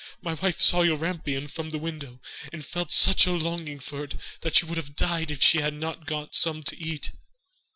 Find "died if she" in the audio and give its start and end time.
4.95-5.59